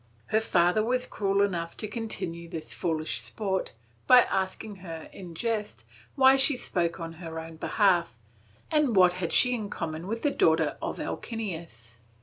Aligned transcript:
Her 0.29 0.39
father 0.41 0.81
was 0.83 1.05
cruel 1.05 1.43
enough 1.43 1.77
to 1.77 1.87
continue 1.87 2.49
this 2.49 2.73
foolish 2.73 3.21
sport, 3.21 3.73
by 4.07 4.21
asking 4.23 4.77
her, 4.77 5.11
in 5.13 5.35
jest, 5.35 5.85
why 6.15 6.37
she 6.37 6.57
spoke 6.57 6.99
on 6.99 7.13
her 7.21 7.37
own 7.37 7.57
behalf 7.57 8.17
and 8.71 8.95
what 8.95 9.13
had 9.13 9.31
she 9.31 9.53
in 9.53 9.69
common 9.69 10.07
with 10.07 10.23
the 10.23 10.31
daughter 10.31 10.75
of 10.81 10.99
Alcinous. 10.99 11.99